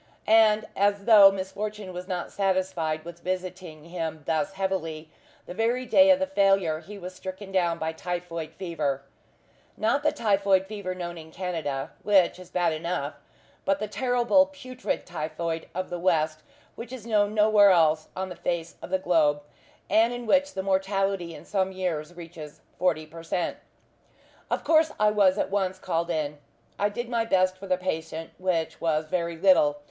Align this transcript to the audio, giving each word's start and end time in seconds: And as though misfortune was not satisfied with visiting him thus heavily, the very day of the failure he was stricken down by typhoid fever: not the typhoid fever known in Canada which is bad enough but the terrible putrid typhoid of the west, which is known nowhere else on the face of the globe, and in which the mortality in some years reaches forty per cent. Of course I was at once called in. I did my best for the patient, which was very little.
And 0.25 0.65
as 0.75 1.05
though 1.05 1.31
misfortune 1.31 1.93
was 1.93 2.07
not 2.07 2.31
satisfied 2.31 3.05
with 3.05 3.19
visiting 3.19 3.83
him 3.85 4.23
thus 4.25 4.53
heavily, 4.53 5.11
the 5.45 5.53
very 5.53 5.85
day 5.85 6.09
of 6.09 6.17
the 6.17 6.25
failure 6.25 6.79
he 6.79 6.97
was 6.97 7.13
stricken 7.13 7.51
down 7.51 7.77
by 7.77 7.91
typhoid 7.93 8.51
fever: 8.55 9.03
not 9.77 10.01
the 10.01 10.11
typhoid 10.11 10.65
fever 10.65 10.95
known 10.95 11.19
in 11.19 11.29
Canada 11.31 11.91
which 12.01 12.39
is 12.39 12.49
bad 12.49 12.73
enough 12.73 13.13
but 13.63 13.77
the 13.77 13.87
terrible 13.87 14.47
putrid 14.47 15.05
typhoid 15.05 15.67
of 15.75 15.91
the 15.91 15.99
west, 15.99 16.41
which 16.73 16.91
is 16.91 17.05
known 17.05 17.35
nowhere 17.35 17.69
else 17.69 18.07
on 18.15 18.29
the 18.29 18.35
face 18.35 18.77
of 18.81 18.89
the 18.89 18.97
globe, 18.97 19.43
and 19.87 20.11
in 20.13 20.25
which 20.25 20.55
the 20.55 20.63
mortality 20.63 21.35
in 21.35 21.45
some 21.45 21.71
years 21.71 22.15
reaches 22.15 22.61
forty 22.79 23.05
per 23.05 23.21
cent. 23.21 23.55
Of 24.49 24.63
course 24.63 24.91
I 24.99 25.11
was 25.11 25.37
at 25.37 25.51
once 25.51 25.77
called 25.77 26.09
in. 26.09 26.39
I 26.79 26.89
did 26.89 27.07
my 27.07 27.23
best 27.23 27.55
for 27.55 27.67
the 27.67 27.77
patient, 27.77 28.31
which 28.39 28.81
was 28.81 29.05
very 29.05 29.37
little. 29.37 29.77